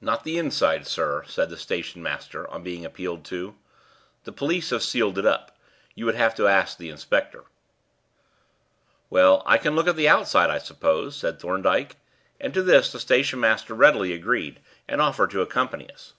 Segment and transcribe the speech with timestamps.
[0.00, 3.54] "Not the inside, sir," said the station master, on being appealed to.
[4.24, 5.56] "The police have sealed it up.
[5.94, 7.44] You would have to ask the inspector."
[9.08, 11.94] "Well, I can have a look at the outside, I suppose?" said Thorndyke,
[12.40, 16.14] and to this the station master readily agreed, and offered to accompany us.